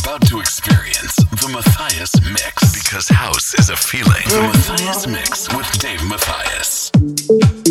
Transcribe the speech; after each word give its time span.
about 0.00 0.26
to 0.26 0.40
experience 0.40 1.16
the 1.16 1.48
Matthias 1.52 2.12
Mix 2.30 2.82
because 2.82 3.08
house 3.08 3.54
is 3.54 3.70
a 3.70 3.76
feeling. 3.76 4.22
The 4.28 4.40
Matthias 4.40 5.06
Mix 5.06 5.54
with 5.54 5.70
Dave 5.78 6.02
Matthias. 6.08 7.63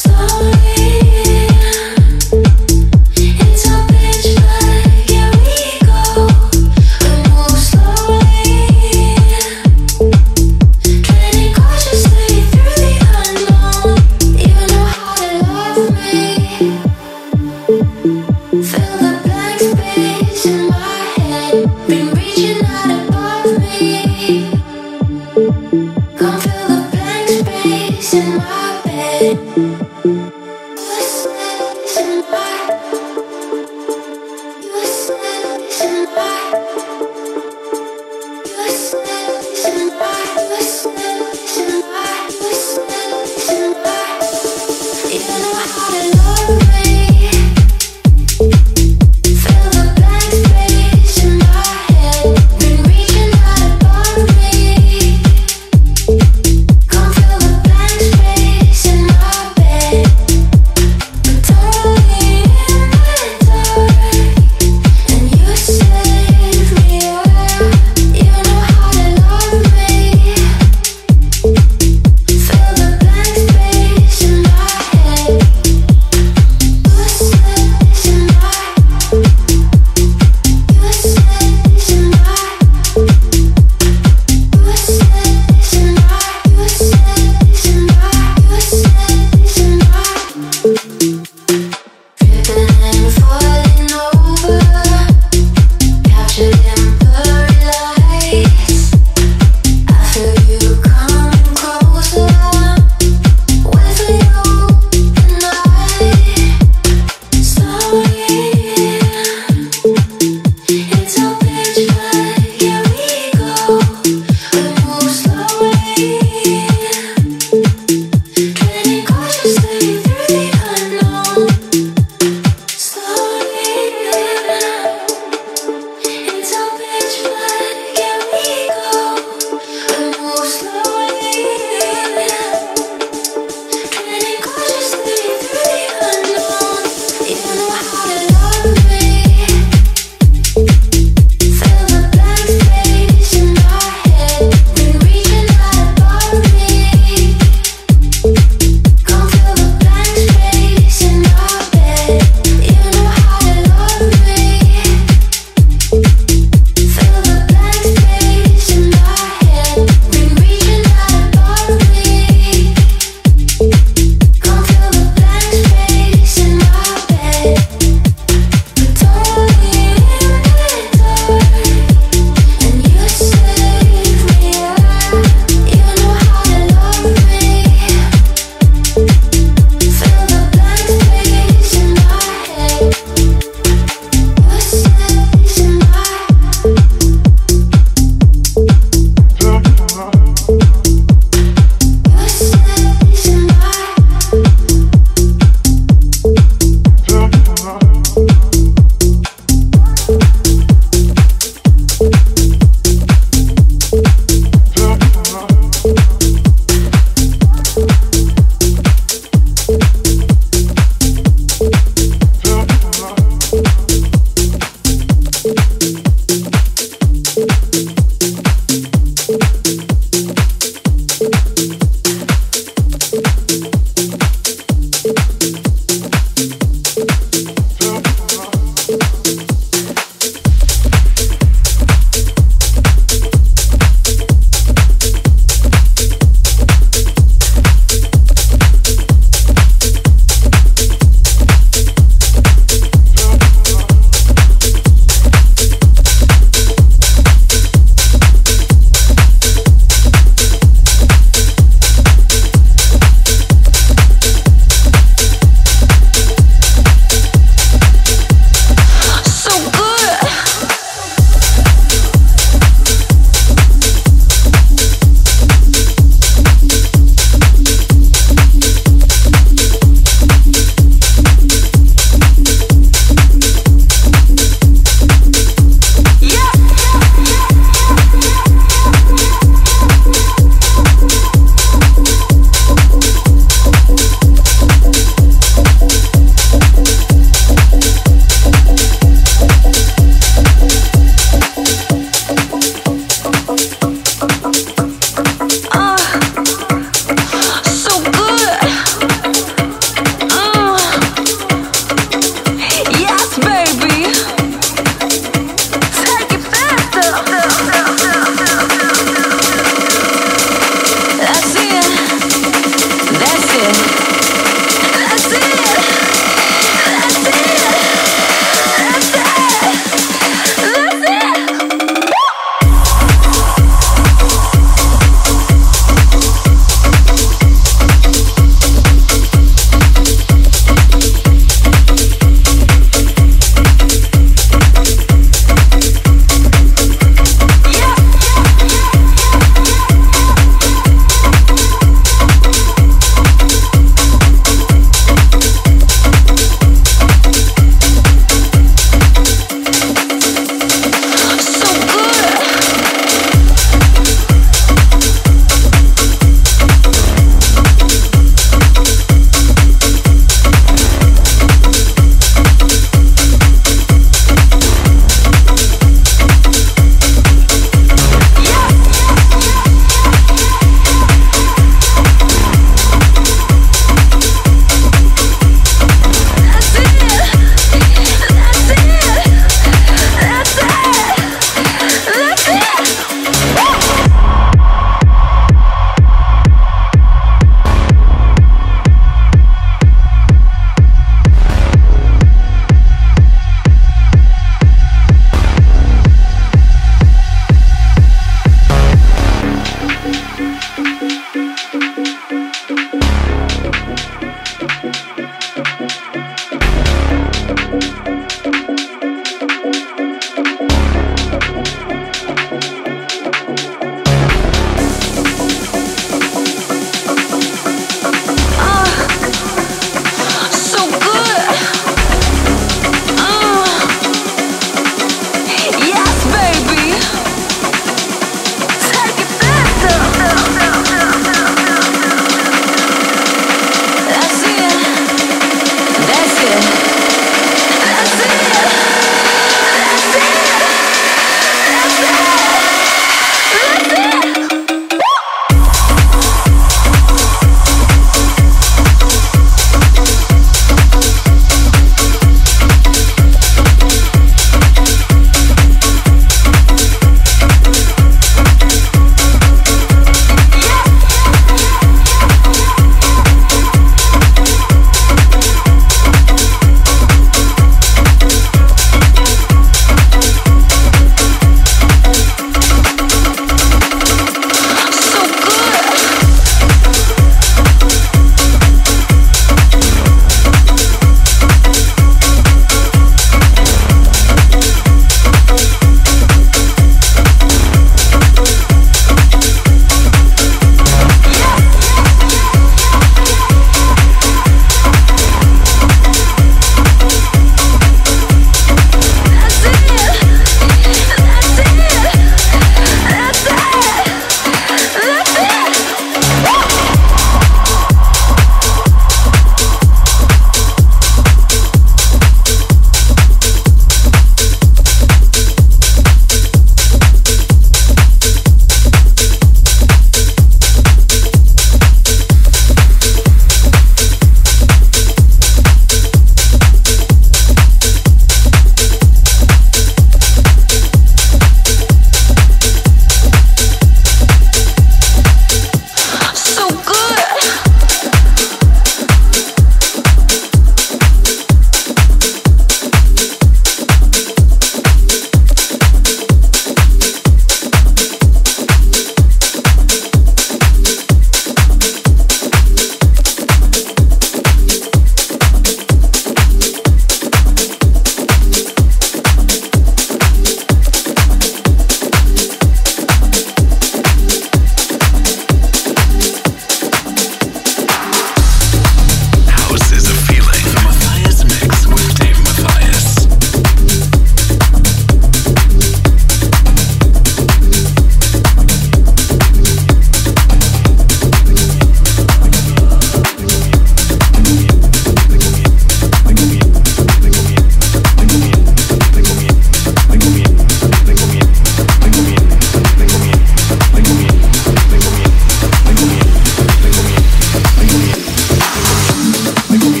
Michael 599.71 600.00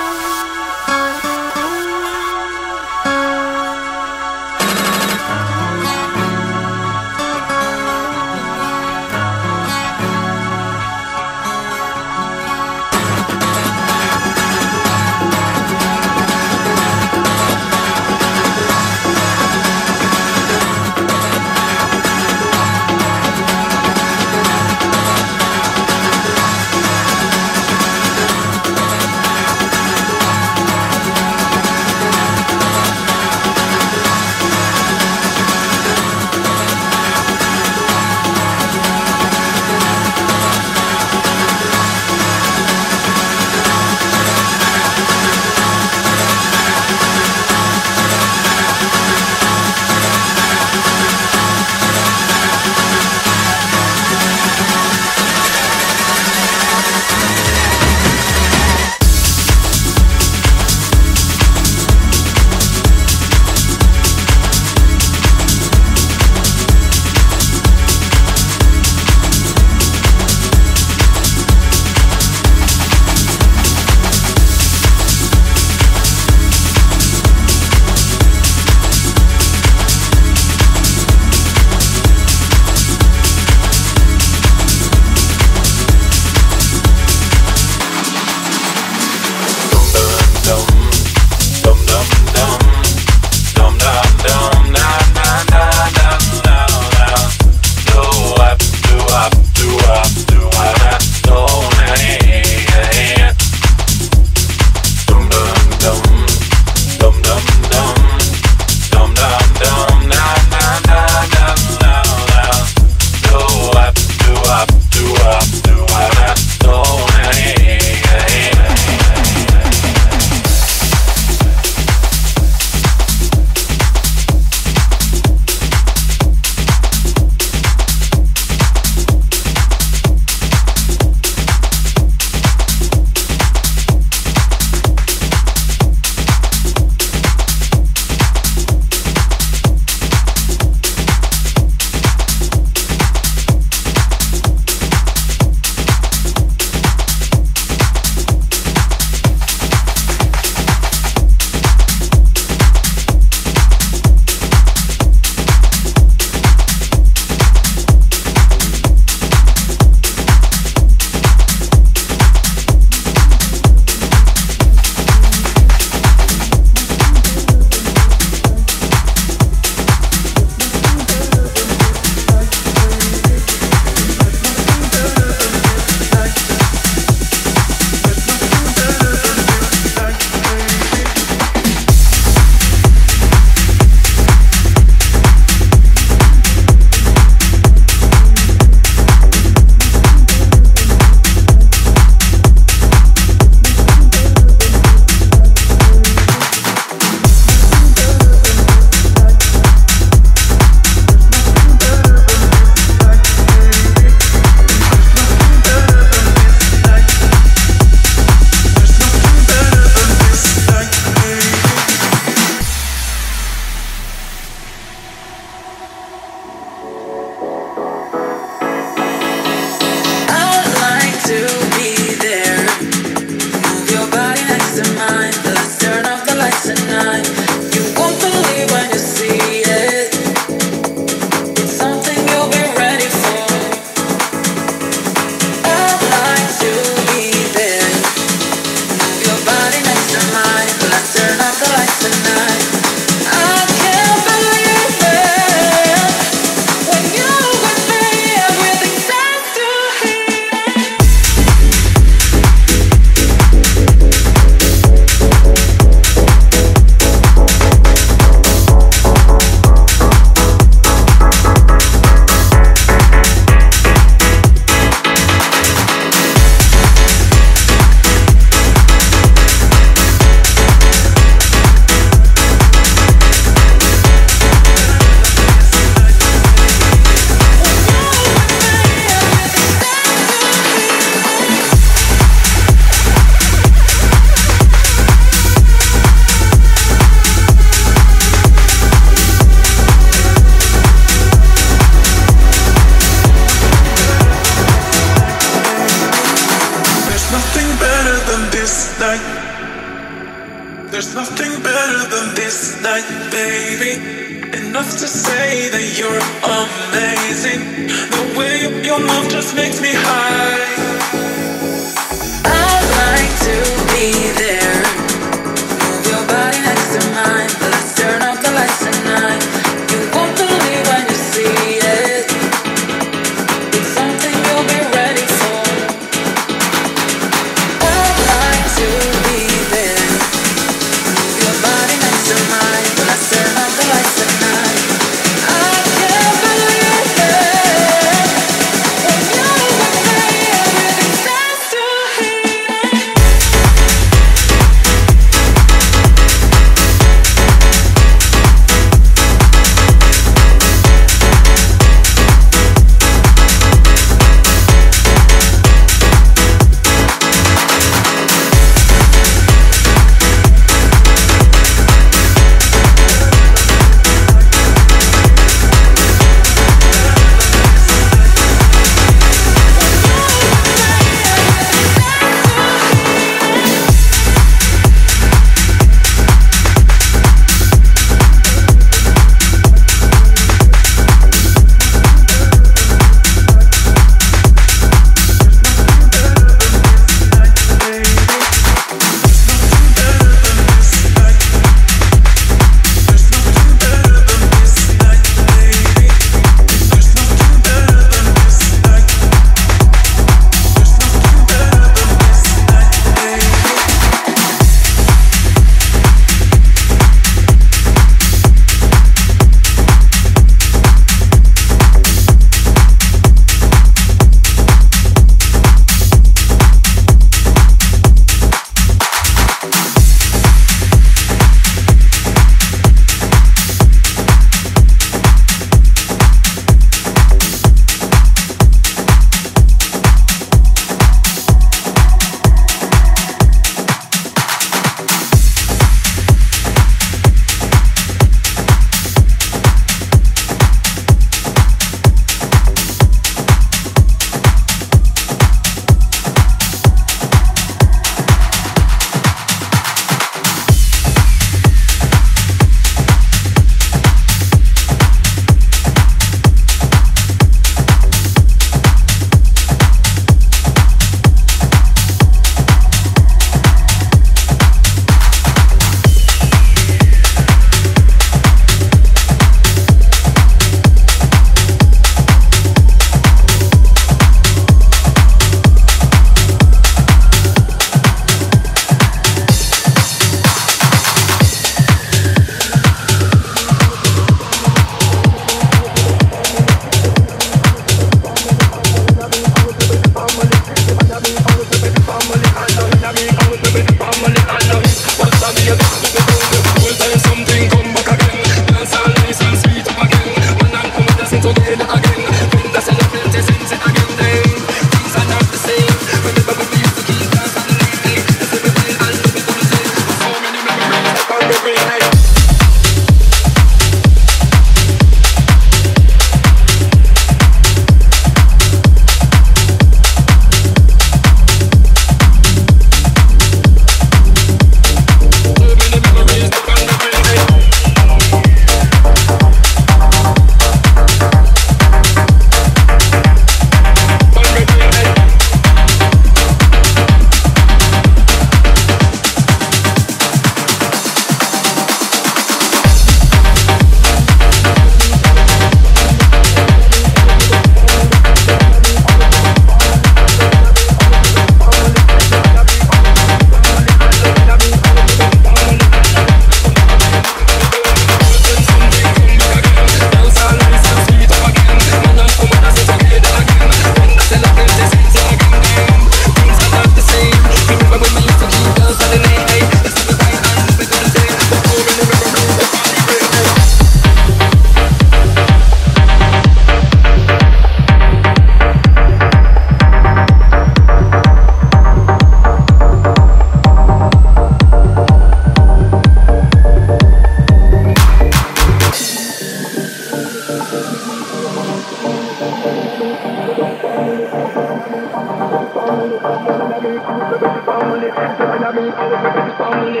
Someday, 599.04 600.00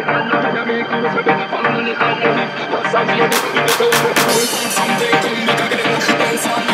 come 5.20 5.46
back 5.46 5.72
again, 5.72 6.18
dance 6.18 6.46
on 6.46 6.73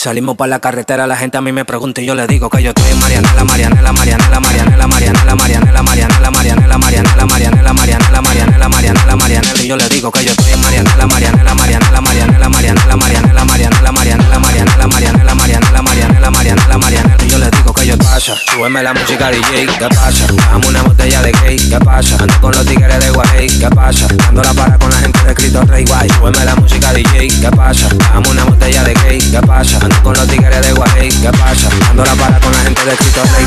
Salimos 0.00 0.34
para 0.34 0.48
la 0.48 0.60
carretera, 0.60 1.06
la 1.06 1.14
gente 1.14 1.36
a 1.36 1.42
mí 1.42 1.52
me 1.52 1.66
pregunta 1.66 2.00
y 2.00 2.06
yo 2.06 2.14
le 2.14 2.26
digo 2.26 2.48
que 2.48 2.62
yo 2.62 2.70
estoy 2.70 2.90
en 2.90 2.98
Marianela, 3.00 3.44
Marianela, 3.44 3.92
Marianela, 3.92 4.40
Marianela, 4.40 4.86
Marianela, 4.86 5.36
Marianela, 5.36 5.82
Marianela, 5.82 6.30
Marianela, 6.30 6.78
Marianela, 6.78 6.78
Marianela, 6.78 7.72
Marianela, 7.74 8.18
Marianela, 8.22 8.68
Marianela, 8.70 9.16
Marianela, 9.16 9.62
y 9.62 9.66
yo 9.66 9.76
le 9.76 9.86
digo 9.90 10.10
que 10.10 10.24
yo 10.24 10.30
estoy 10.30 10.52
en 10.52 10.60
Marianela, 10.62 11.06
Marianela, 11.06 11.54
Marianela, 11.54 12.00
Marianela, 12.00 12.48
Marianela, 12.48 12.96
Marianela, 12.96 13.44
Marianela, 13.44 13.92
Marianela, 13.92 14.38
Marianela, 14.38 14.88
Marianela, 14.88 15.34
Marianela, 15.34 15.82
Marianela, 15.82 16.30
Marianela, 16.30 16.78
Marianela, 16.78 17.22
y 17.22 17.28
yo 17.28 17.38
le 17.38 17.50
digo 17.50 17.74
que 17.74 17.86
yo 17.86 17.98
pasa, 17.98 18.34
súbeme 18.54 18.82
la 18.82 18.94
música 18.94 19.30
DJ, 19.30 19.66
¿qué 19.66 19.88
pasa? 19.94 20.26
Dame 20.50 20.66
una 20.66 20.82
botella 20.82 21.20
de 21.20 21.32
cake, 21.32 21.68
¿qué 21.68 21.78
pasa? 21.78 22.16
Ando 22.18 22.40
con 22.40 22.52
los 22.52 22.64
tigres 22.64 23.00
de 23.00 23.10
Guay, 23.10 23.48
¿qué 23.48 23.68
pasa? 23.68 24.08
Dando 24.16 24.42
la 24.42 24.54
para 24.54 24.78
con 24.78 24.90
la 24.90 24.96
gente 24.96 25.18
de 25.26 25.34
Cristo 25.34 25.60
Rey 25.66 25.84
Guay, 25.84 26.08
súbeme 26.08 26.42
la 26.46 26.54
música 26.56 26.90
DJ, 26.94 27.28
¿qué 27.28 27.50
pasa? 27.54 27.86
Dame 28.14 28.30
una 28.30 28.44
botella 28.44 28.82
de 28.82 28.94
cake, 28.94 29.30
¿qué 29.30 29.46
pasa? 29.46 29.89
Con 30.02 30.14
los 30.14 30.26
tigres 30.26 30.66
de 30.66 30.72
Guay, 30.72 31.08
¿qué 31.08 31.30
pasa? 31.30 31.68
Ando 31.90 32.04
la 32.04 32.14
para 32.14 32.40
con 32.40 32.52
la 32.52 32.58
gente 32.58 32.84
de 32.84 32.96
Cristo 32.96 33.22
Rey. 33.36 33.46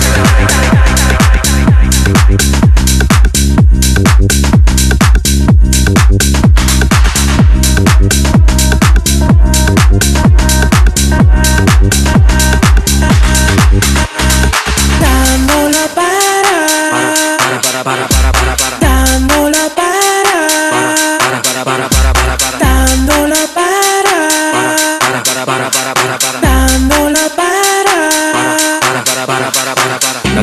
para 17.84 18.13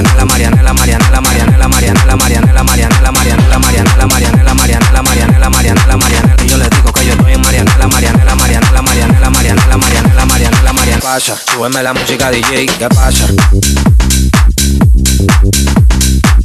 Marianela, 0.00 0.24
Marianela, 0.24 0.72
Marianela, 0.72 1.20
Marianela, 1.20 1.68
Marianela, 1.68 2.16
Marianela, 2.16 2.62
Marianela, 2.62 2.62
Marianela, 2.62 3.58
Marianela, 3.58 4.08
Marianela, 4.08 4.54
Marianela, 4.54 5.02
Marianela, 5.02 5.50
Marianela, 5.50 5.96
Marianela, 5.96 6.44
yo 6.46 6.56
le 6.56 6.68
digo 6.70 6.92
que 6.92 7.04
yo 7.06 7.12
estoy 7.12 7.32
en 7.34 7.40
Marianela, 7.42 7.86
Marianela, 7.86 8.34
Marianela, 8.34 8.82
Marianela, 8.82 9.30
Marianela, 9.30 9.76
Marianela, 9.76 10.24
Marianela, 10.26 10.72
Marianela, 10.72 11.00
pasa, 11.02 11.36
súbeme 11.52 11.82
la 11.82 11.92
música 11.92 12.30
DJ, 12.30 12.66
¿qué 12.66 12.88
pasa? 12.88 13.26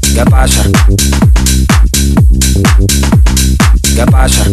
¿Qué 0.01 0.26
pasa? 0.26 0.64
¿Qué 3.95 4.06
pasa? 4.06 4.43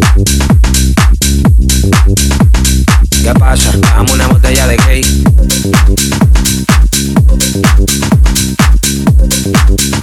¿Qué 3.23 3.35
pasa? 3.35 3.73
Dame 3.79 4.13
una 4.13 4.29
botella 4.29 4.67
de 4.69 4.77
cake. 4.77 5.23
Música 9.45 10.02